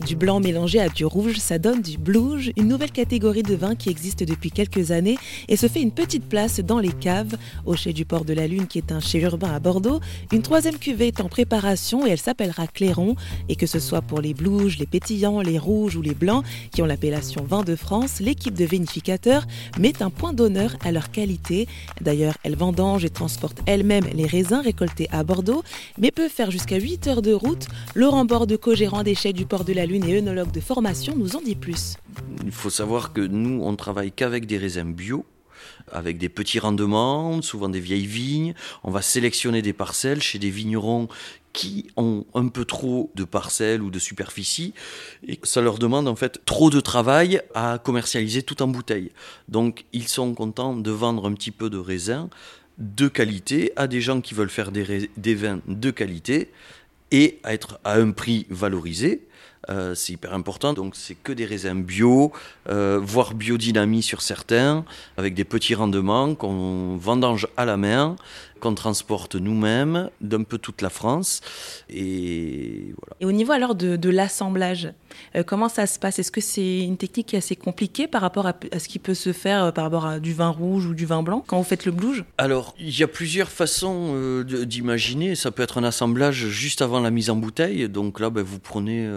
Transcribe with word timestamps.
Du 0.00 0.16
blanc 0.16 0.40
mélangé 0.40 0.80
à 0.80 0.88
du 0.88 1.04
rouge, 1.04 1.36
ça 1.36 1.58
donne 1.58 1.80
du 1.80 1.98
blouge, 1.98 2.50
une 2.56 2.66
nouvelle 2.66 2.90
catégorie 2.90 3.44
de 3.44 3.54
vin 3.54 3.76
qui 3.76 3.90
existe 3.90 4.24
depuis 4.24 4.50
quelques 4.50 4.90
années 4.90 5.16
et 5.48 5.56
se 5.56 5.68
fait 5.68 5.80
une 5.80 5.92
petite 5.92 6.28
place 6.28 6.58
dans 6.58 6.80
les 6.80 6.92
caves. 6.92 7.36
Au 7.64 7.76
Chai 7.76 7.92
du 7.92 8.04
Port 8.04 8.24
de 8.24 8.32
la 8.32 8.48
Lune, 8.48 8.66
qui 8.66 8.78
est 8.78 8.90
un 8.90 8.98
chai 8.98 9.20
urbain 9.20 9.52
à 9.54 9.60
Bordeaux, 9.60 10.00
une 10.32 10.42
troisième 10.42 10.78
cuvée 10.78 11.08
est 11.08 11.20
en 11.20 11.28
préparation 11.28 12.06
et 12.06 12.10
elle 12.10 12.18
s'appellera 12.18 12.66
Clairon. 12.66 13.14
Et 13.48 13.54
que 13.54 13.66
ce 13.66 13.78
soit 13.78 14.02
pour 14.02 14.20
les 14.20 14.34
blouges, 14.34 14.78
les 14.78 14.86
pétillants, 14.86 15.40
les 15.40 15.58
rouges 15.58 15.94
ou 15.94 16.02
les 16.02 16.14
blancs, 16.14 16.44
qui 16.72 16.82
ont 16.82 16.86
l'appellation 16.86 17.44
vin 17.44 17.62
de 17.62 17.76
France, 17.76 18.18
l'équipe 18.18 18.54
de 18.54 18.64
vinificateurs 18.64 19.46
met 19.78 20.02
un 20.02 20.10
point 20.10 20.32
d'honneur 20.32 20.76
à 20.84 20.90
leur 20.90 21.12
qualité. 21.12 21.68
D'ailleurs, 22.00 22.34
elle 22.42 22.56
vendange 22.56 23.04
et 23.04 23.10
transporte 23.10 23.58
elle-même 23.66 24.04
les 24.12 24.26
raisins 24.26 24.60
récoltés 24.64 25.08
à 25.12 25.22
Bordeaux, 25.22 25.62
mais 25.98 26.10
peut 26.10 26.28
faire 26.28 26.50
jusqu'à 26.50 26.78
8 26.78 27.06
heures 27.06 27.22
de 27.22 27.32
route. 27.32 27.68
Laurent 27.94 28.24
Bordeaux, 28.24 28.58
co-gérant 28.58 29.04
des 29.04 29.14
chais 29.14 29.32
du 29.32 29.46
Port 29.46 29.64
de 29.64 29.72
la 29.72 29.83
Lune 29.86 30.04
et 30.04 30.18
œnologue 30.18 30.52
de 30.52 30.60
formation, 30.60 31.14
nous 31.16 31.36
en 31.36 31.40
dit 31.40 31.56
plus. 31.56 31.96
Il 32.44 32.52
faut 32.52 32.70
savoir 32.70 33.12
que 33.12 33.20
nous, 33.20 33.62
on 33.62 33.76
travaille 33.76 34.12
qu'avec 34.12 34.46
des 34.46 34.58
raisins 34.58 34.92
bio 34.92 35.24
avec 35.90 36.18
des 36.18 36.28
petits 36.28 36.58
rendements, 36.58 37.40
souvent 37.42 37.68
des 37.68 37.80
vieilles 37.80 38.06
vignes. 38.06 38.54
On 38.82 38.90
va 38.90 39.02
sélectionner 39.02 39.62
des 39.62 39.72
parcelles 39.72 40.22
chez 40.22 40.38
des 40.38 40.50
vignerons 40.50 41.08
qui 41.52 41.86
ont 41.96 42.26
un 42.34 42.48
peu 42.48 42.64
trop 42.64 43.12
de 43.14 43.24
parcelles 43.24 43.80
ou 43.80 43.90
de 43.90 43.98
superficie 43.98 44.74
et 45.26 45.38
ça 45.44 45.60
leur 45.60 45.78
demande 45.78 46.08
en 46.08 46.16
fait 46.16 46.44
trop 46.44 46.68
de 46.68 46.80
travail 46.80 47.40
à 47.54 47.78
commercialiser 47.78 48.42
tout 48.42 48.60
en 48.62 48.66
bouteille. 48.66 49.12
Donc 49.48 49.84
ils 49.92 50.08
sont 50.08 50.34
contents 50.34 50.76
de 50.76 50.90
vendre 50.90 51.28
un 51.28 51.32
petit 51.34 51.52
peu 51.52 51.70
de 51.70 51.78
raisin 51.78 52.28
de 52.78 53.06
qualité 53.06 53.72
à 53.76 53.86
des 53.86 54.00
gens 54.00 54.20
qui 54.20 54.34
veulent 54.34 54.50
faire 54.50 54.72
des, 54.72 55.08
des 55.16 55.34
vins 55.36 55.60
de 55.68 55.90
qualité 55.92 56.50
et 57.12 57.38
à 57.44 57.54
être 57.54 57.78
à 57.84 57.94
un 57.94 58.10
prix 58.10 58.46
valorisé. 58.50 59.22
Euh, 59.70 59.94
c'est 59.94 60.12
hyper 60.12 60.34
important. 60.34 60.72
Donc, 60.72 60.96
c'est 60.96 61.14
que 61.14 61.32
des 61.32 61.44
raisins 61.44 61.82
bio, 61.82 62.32
euh, 62.68 63.00
voire 63.02 63.34
biodynamie 63.34 64.02
sur 64.02 64.22
certains, 64.22 64.84
avec 65.16 65.34
des 65.34 65.44
petits 65.44 65.74
rendements 65.74 66.34
qu'on 66.34 66.96
vendange 66.96 67.48
à 67.56 67.64
la 67.64 67.76
main, 67.76 68.16
qu'on 68.60 68.74
transporte 68.74 69.34
nous-mêmes 69.34 70.10
d'un 70.20 70.42
peu 70.42 70.58
toute 70.58 70.82
la 70.82 70.90
France. 70.90 71.40
Et 71.90 72.94
voilà. 73.00 73.16
Et 73.20 73.26
au 73.26 73.32
niveau 73.32 73.52
alors 73.52 73.74
de, 73.74 74.08
l'assemblage, 74.08 74.92
euh, 75.36 75.42
comment 75.42 75.68
ça 75.68 75.86
se 75.86 75.98
passe? 75.98 76.18
Est-ce 76.18 76.32
que 76.32 76.40
c'est 76.40 76.80
une 76.80 76.96
technique 76.96 77.28
qui 77.28 77.36
est 77.36 77.38
assez 77.38 77.56
compliquée 77.56 78.06
par 78.06 78.22
rapport 78.22 78.46
à, 78.46 78.54
ce 78.78 78.88
qui 78.88 78.98
peut 78.98 79.14
se 79.14 79.32
faire 79.32 79.72
par 79.72 79.84
rapport 79.84 80.06
à 80.06 80.20
du 80.20 80.32
vin 80.32 80.48
rouge 80.48 80.86
ou 80.86 80.94
du 80.94 81.06
vin 81.06 81.22
blanc 81.22 81.44
quand 81.46 81.58
vous 81.58 81.64
faites 81.64 81.86
le 81.86 81.92
blouge? 81.92 82.24
Alors, 82.38 82.74
il 82.78 82.96
y 82.98 83.02
a 83.02 83.08
plusieurs 83.08 83.48
façons 83.50 84.42
d'imaginer. 84.44 85.34
Ça 85.34 85.50
peut 85.50 85.62
être 85.62 85.78
un 85.78 85.84
assemblage 85.84 86.48
juste 86.48 86.82
avant 86.82 87.00
la 87.00 87.10
mise 87.10 87.30
en 87.30 87.36
bouteille. 87.36 87.88
Donc 87.88 88.20
là, 88.20 88.30
ben, 88.30 88.42
vous 88.42 88.58
prenez 88.58 89.08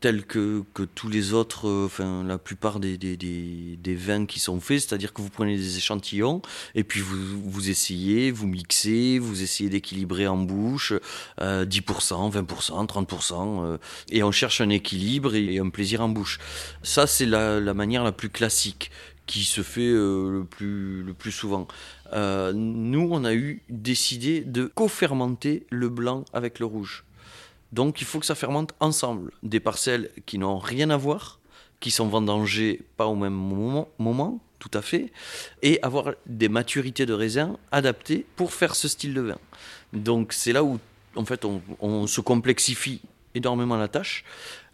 tel 0.00 0.24
que, 0.24 0.62
que 0.74 0.82
tous 0.82 1.08
les 1.08 1.32
autres, 1.32 1.68
euh, 1.68 1.86
enfin 1.86 2.24
la 2.24 2.38
plupart 2.38 2.80
des, 2.80 2.96
des, 2.96 3.16
des, 3.16 3.94
vins 3.94 4.26
qui 4.26 4.40
sont 4.40 4.60
faits, 4.60 4.80
c'est-à-dire 4.80 5.12
que 5.12 5.20
vous 5.20 5.30
prenez 5.30 5.56
des 5.56 5.76
échantillons 5.76 6.42
et 6.74 6.84
puis 6.84 7.00
vous, 7.00 7.16
vous 7.42 7.70
essayez, 7.70 8.30
vous 8.30 8.46
mixez, 8.46 9.18
vous 9.18 9.42
essayez 9.42 9.68
d'équilibrer 9.68 10.26
en 10.26 10.38
bouche 10.38 10.94
euh, 11.40 11.66
10%, 11.66 12.32
20%, 12.32 12.86
30%, 12.86 13.78
et 14.10 14.22
on 14.22 14.32
cherche 14.32 14.60
un 14.60 14.70
équilibre 14.70 15.34
et, 15.34 15.58
un 15.58 15.68
plaisir 15.68 16.00
en 16.00 16.08
bouche. 16.08 16.38
Ça, 16.82 17.06
c'est 17.06 17.26
la, 17.26 17.60
la, 17.60 17.74
manière 17.74 18.02
la 18.02 18.12
plus 18.12 18.30
classique 18.30 18.90
qui 19.30 19.44
se 19.44 19.62
fait 19.62 19.86
euh, 19.86 20.28
le, 20.28 20.44
plus, 20.44 21.04
le 21.04 21.14
plus 21.14 21.30
souvent. 21.30 21.68
Euh, 22.12 22.52
nous, 22.52 23.08
on 23.12 23.24
a 23.24 23.32
eu 23.32 23.62
décidé 23.68 24.40
de 24.40 24.64
co-fermenter 24.64 25.66
le 25.70 25.88
blanc 25.88 26.24
avec 26.32 26.58
le 26.58 26.66
rouge. 26.66 27.04
Donc 27.72 28.00
il 28.00 28.06
faut 28.06 28.18
que 28.18 28.26
ça 28.26 28.34
fermente 28.34 28.74
ensemble. 28.80 29.32
Des 29.42 29.60
parcelles 29.60 30.10
qui 30.26 30.38
n'ont 30.38 30.58
rien 30.58 30.90
à 30.90 30.96
voir, 30.96 31.40
qui 31.80 31.90
sont 31.90 32.08
vendangées 32.08 32.82
pas 32.96 33.06
au 33.06 33.16
même 33.16 33.34
moment, 33.34 34.40
tout 34.58 34.70
à 34.74 34.82
fait, 34.82 35.12
et 35.62 35.80
avoir 35.82 36.12
des 36.26 36.48
maturités 36.48 37.06
de 37.06 37.12
raisin 37.12 37.56
adaptées 37.72 38.26
pour 38.36 38.52
faire 38.52 38.74
ce 38.74 38.88
style 38.88 39.14
de 39.14 39.22
vin. 39.22 39.38
Donc 39.92 40.32
c'est 40.32 40.52
là 40.52 40.62
où 40.62 40.78
en 41.16 41.24
fait 41.24 41.44
on, 41.44 42.06
se 42.06 42.20
complexifie 42.20 43.00
énormément 43.34 43.76
la 43.76 43.88
tâche, 43.88 44.24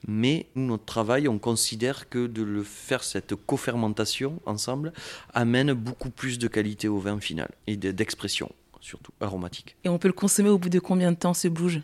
mais 0.09 0.47
notre 0.55 0.85
travail, 0.85 1.29
on 1.29 1.39
considère 1.39 2.09
que 2.09 2.27
de 2.27 2.43
le 2.43 2.63
faire 2.63 3.05
cette 3.05 3.35
co-fermentation 3.35 4.41
ensemble 4.47 4.93
amène 5.33 5.73
beaucoup 5.73 6.11
plus 6.11 6.39
de 6.39 6.49
qualité 6.49 6.89
au 6.89 6.99
vin 6.99 7.21
final 7.21 7.51
et 7.67 7.77
d'expression 7.77 8.51
surtout 8.81 9.13
aromatique. 9.21 9.77
Et 9.85 9.89
on 9.89 9.99
peut 9.99 10.09
le 10.09 10.15
consommer 10.15 10.49
au 10.49 10.59
bout 10.59 10.69
de 10.69 10.79
combien 10.79 11.11
de 11.13 11.17
temps 11.17 11.35
ce 11.35 11.49
bouge? 11.49 11.81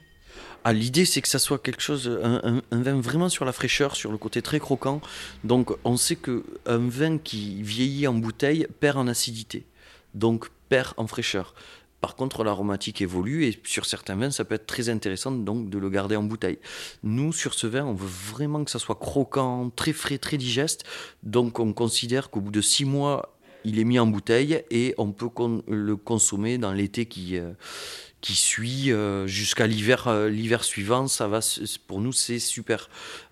Ah, 0.65 0.73
L'idée, 0.73 1.05
c'est 1.05 1.23
que 1.23 1.29
ça 1.29 1.39
soit 1.39 1.59
quelque 1.59 1.83
chose, 1.83 2.09
un, 2.23 2.63
vin 2.71 3.01
vraiment 3.01 3.29
sur 3.29 3.45
la 3.45 3.53
fraîcheur, 3.53 3.97
sur 3.97 4.13
le 4.13 4.19
côté 4.19 4.43
très 4.43 4.61
croquant. 4.61 5.01
Donc, 5.45 5.73
on 5.85 5.97
sait 5.97 6.17
qu'un 6.17 6.43
vin 6.67 7.19
qui 7.19 7.63
vieillit 7.63 8.07
en 8.07 8.15
bouteille 8.15 8.67
perd 8.81 8.99
en 8.99 9.09
acidité, 9.09 9.67
donc 10.15 10.49
perd 10.69 10.95
en 10.97 11.07
fraîcheur. 11.07 11.55
Par 12.03 12.17
contre, 12.17 12.43
l'aromatique 12.43 13.01
évolue 13.01 13.45
et 13.45 13.61
sur 13.63 13.87
certains 13.87 14.17
vins, 14.17 14.33
ça 14.33 14.45
peut 14.45 14.57
être 14.57 14.67
très 14.67 14.89
intéressant 14.89 15.31
donc 15.31 15.71
de 15.71 15.79
le 15.79 15.89
garder 15.89 16.17
en 16.17 16.25
bouteille. 16.25 16.59
Nous, 17.05 17.33
sur 17.33 17.55
ce 17.55 17.69
vin, 17.69 17.85
on 17.85 17.95
veut 17.95 18.09
vraiment 18.09 18.65
que 18.65 18.73
ça 18.73 18.81
soit 18.81 18.97
croquant, 18.97 19.71
très 19.71 19.93
frais, 19.93 20.19
très 20.19 20.37
digeste. 20.37 20.85
Donc, 21.23 21.61
on 21.61 21.73
considère 21.73 22.31
qu'au 22.31 22.41
bout 22.41 22.51
de 22.51 22.61
six 22.61 22.85
mois, 22.85 23.37
il 23.65 23.79
est 23.79 23.85
mis 23.85 24.01
en 24.01 24.09
bouteille 24.09 24.65
et 24.73 24.95
on 24.99 25.13
peut 25.13 25.29
le 25.69 25.95
consommer 25.95 26.59
dans 26.59 26.73
l'été 26.73 27.07
qui, 27.07 27.39
euh, 27.39 27.53
qui 28.23 28.37
suit 28.37 28.91
euh, 28.93 29.27
jusqu'à 29.27 29.67
l'hiver 29.67 30.05
euh, 30.07 30.29
l'hiver 30.29 30.65
suivant 30.65 31.09
ça 31.09 31.27
va 31.27 31.41
pour 31.87 32.01
nous 32.01 32.13
c'est 32.13 32.39
super. 32.39 32.89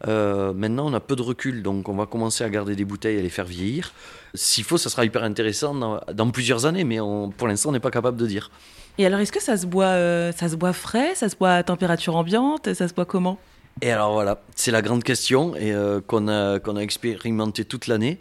Euh, 0.07 0.53
maintenant 0.53 0.89
on 0.89 0.95
a 0.95 1.01
peu 1.01 1.17
de 1.17 1.23
recul 1.23 1.63
donc 1.63 1.89
on 1.89 1.95
va 1.95 2.07
commencer 2.07 2.45
à 2.45 2.51
garder 2.51 2.77
des 2.77 2.85
bouteilles 2.85 3.17
et 3.17 3.23
les 3.23 3.31
faire 3.31 3.47
vieillir. 3.47 3.95
S'il 4.35 4.65
faut 4.65 4.77
ça 4.77 4.91
sera 4.91 5.05
hyper 5.05 5.23
intéressant 5.23 6.01
dans, 6.13 6.31
plusieurs 6.31 6.67
années 6.67 6.85
mais 6.85 6.99
pour 7.39 7.49
l'instant 7.49 7.71
on 7.71 7.73
n'est 7.73 7.81
pas 7.81 7.93
capable 7.93 8.19
de 8.19 8.27
dire. 8.27 8.51
Et 8.99 9.07
alors 9.07 9.21
est-ce 9.21 9.33
que 9.33 9.43
ça 9.43 9.57
se 9.57 9.65
boit 9.65 10.33
ça 10.33 10.49
se 10.49 10.57
boit 10.57 10.73
frais 10.73 11.15
ça 11.15 11.29
se 11.29 11.37
boit 11.37 11.53
à 11.53 11.63
température 11.63 12.17
ambiante 12.17 12.75
ça 12.75 12.89
se 12.89 12.93
boit 12.93 13.07
comment? 13.07 13.39
Et 13.83 13.93
alors 13.93 14.13
voilà, 14.13 14.43
c'est 14.57 14.73
la 14.73 14.83
grande 14.83 15.05
question 15.05 15.55
et 15.57 15.73
qu'on 16.07 16.27
a 16.27 16.59
qu'on 16.59 16.77
a 16.77 16.81
expérimenté 16.81 17.65
toute 17.65 17.87
l'année. 17.87 18.19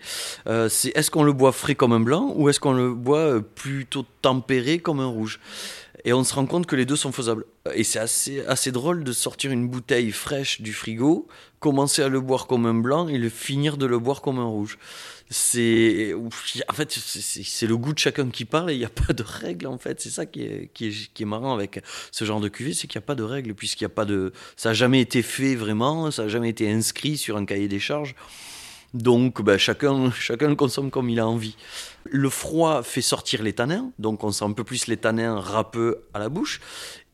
c'est 0.69 0.95
est-ce 0.95 1.09
qu'on 1.09 1.23
le 1.23 1.33
boit 1.33 1.51
frais 1.51 1.73
comme 1.73 1.93
un 1.93 1.99
blanc 1.99 2.31
ou 2.35 2.47
est-ce 2.47 2.59
qu'on 2.59 2.73
le 2.73 2.93
boit 2.93 3.41
plutôt 3.55 4.05
tempéré 4.21 4.77
comme 4.77 4.99
un 4.99 5.07
rouge? 5.07 5.39
Et 6.05 6.13
on 6.13 6.23
se 6.23 6.33
rend 6.33 6.45
compte 6.45 6.65
que 6.65 6.75
les 6.75 6.85
deux 6.85 6.95
sont 6.95 7.11
faisables. 7.11 7.45
Et 7.73 7.83
c'est 7.83 7.99
assez, 7.99 8.45
assez 8.45 8.71
drôle 8.71 9.03
de 9.03 9.11
sortir 9.11 9.51
une 9.51 9.67
bouteille 9.67 10.11
fraîche 10.11 10.61
du 10.61 10.73
frigo, 10.73 11.27
commencer 11.59 12.01
à 12.01 12.07
le 12.07 12.21
boire 12.21 12.47
comme 12.47 12.65
un 12.65 12.73
blanc 12.73 13.07
et 13.07 13.17
le 13.17 13.29
finir 13.29 13.77
de 13.77 13.85
le 13.85 13.99
boire 13.99 14.21
comme 14.21 14.39
un 14.39 14.45
rouge. 14.45 14.77
C'est, 15.29 16.13
en 16.15 16.73
fait, 16.73 16.91
c'est 16.91 17.67
le 17.67 17.77
goût 17.77 17.93
de 17.93 17.99
chacun 17.99 18.29
qui 18.29 18.45
parle 18.45 18.71
et 18.71 18.75
il 18.75 18.79
n'y 18.79 18.85
a 18.85 18.89
pas 18.89 19.13
de 19.13 19.23
règle 19.23 19.67
en 19.67 19.77
fait. 19.77 19.99
C'est 20.01 20.09
ça 20.09 20.25
qui 20.25 20.41
est, 20.41 20.71
qui, 20.73 20.87
est, 20.87 21.13
qui 21.13 21.23
est 21.23 21.27
marrant 21.27 21.53
avec 21.53 21.83
ce 22.11 22.25
genre 22.25 22.39
de 22.39 22.47
cuvée, 22.47 22.73
c'est 22.73 22.87
qu'il 22.87 22.97
n'y 22.99 23.03
a 23.03 23.07
pas 23.07 23.15
de 23.15 23.23
règle 23.23 23.53
puisqu'il 23.53 23.83
n'y 23.83 23.91
a 23.91 23.95
pas 23.95 24.05
de, 24.05 24.33
ça 24.55 24.69
n'a 24.69 24.73
jamais 24.73 25.01
été 25.01 25.21
fait 25.21 25.55
vraiment, 25.55 26.09
ça 26.11 26.23
n'a 26.23 26.29
jamais 26.29 26.49
été 26.49 26.71
inscrit 26.71 27.17
sur 27.17 27.37
un 27.37 27.45
cahier 27.45 27.67
des 27.67 27.79
charges. 27.79 28.15
Donc 28.93 29.41
ben, 29.41 29.57
chacun, 29.57 30.11
chacun 30.19 30.55
consomme 30.55 30.91
comme 30.91 31.09
il 31.09 31.19
a 31.19 31.27
envie. 31.27 31.55
Le 32.05 32.29
froid 32.29 32.81
fait 32.83 33.01
sortir 33.01 33.43
les 33.43 33.53
tanins, 33.53 33.91
donc 33.99 34.23
on 34.23 34.31
sent 34.31 34.45
un 34.45 34.53
peu 34.53 34.63
plus 34.63 34.87
les 34.87 34.97
tanins 34.97 35.39
râpeux 35.39 36.03
à 36.13 36.19
la 36.19 36.29
bouche. 36.29 36.59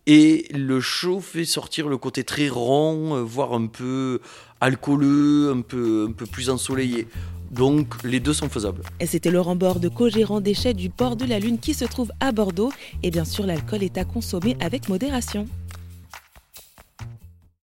Et 0.08 0.48
le 0.54 0.80
chaud 0.82 1.20
fait 1.20 1.46
sortir 1.46 1.88
le 1.88 1.98
côté 1.98 2.24
très 2.24 2.48
rond, 2.48 3.16
euh, 3.16 3.22
voire 3.22 3.54
un 3.54 3.66
peu 3.66 4.20
alcooleux, 4.62 5.52
un 5.52 5.62
peu, 5.62 6.06
un 6.10 6.12
peu 6.12 6.28
plus 6.28 6.52
ensoleillé. 6.52 7.08
Donc 7.52 8.04
les 8.04 8.20
deux 8.20 8.34
sont 8.34 8.50
faisables. 8.50 8.82
Et 9.00 9.08
c'était 9.08 9.32
Laurent 9.32 9.56
Borde, 9.56 9.90
co-gérant 9.92 10.42
déchets 10.42 10.74
du 10.74 10.90
port 10.90 11.16
de 11.16 11.26
la 11.26 11.40
Lune 11.40 11.58
qui 11.58 11.74
se 11.74 11.86
trouve 11.86 12.12
à 12.20 12.32
Bordeaux. 12.32 12.72
Et 13.02 13.12
bien 13.12 13.26
sûr, 13.26 13.46
l'alcool 13.46 13.84
est 13.84 13.98
à 13.98 14.06
consommer 14.06 14.58
avec 14.60 14.90
modération. 14.90 15.48